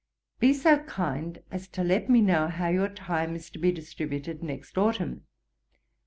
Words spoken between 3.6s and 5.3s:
distributed next autumn.